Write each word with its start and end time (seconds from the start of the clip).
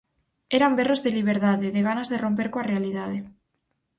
Eran 0.57 0.77
berros 0.77 1.03
de 1.05 1.11
liberdade, 1.17 1.73
de 1.75 1.81
ganas 1.87 2.09
de 2.11 2.21
romper 2.23 2.47
coa 2.53 2.67
realidade. 2.71 3.17